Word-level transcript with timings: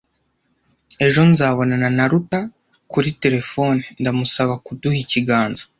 Ejo 1.05 1.21
nzabonana 1.31 1.89
na 1.97 2.05
Ruta 2.11 2.39
kuri 2.91 3.09
terefone 3.21 3.81
ndamusaba 4.01 4.53
kuduha 4.65 4.97
ikiganza. 5.05 5.63